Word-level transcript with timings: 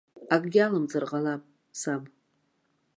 Акгьы 0.33 0.59
алымҵыр 0.65 1.05
ҟалап, 1.09 1.41
саб. 1.79 2.03